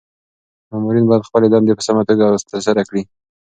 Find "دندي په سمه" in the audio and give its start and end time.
1.49-2.03